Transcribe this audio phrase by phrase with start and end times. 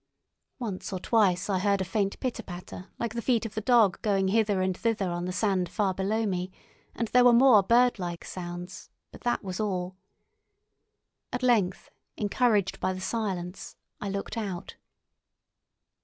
[0.57, 4.01] Once or twice I heard a faint pitter patter like the feet of the dog
[4.01, 6.51] going hither and thither on the sand far below me,
[6.95, 9.95] and there were more birdlike sounds, but that was all.
[11.31, 14.75] At length, encouraged by the silence, I looked out.